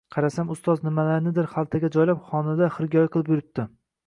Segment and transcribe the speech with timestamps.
[0.13, 3.69] Qarasam, ustoz nimalarnidir xaltalarga joylab, xonada xirgoyi qilib yuribdi.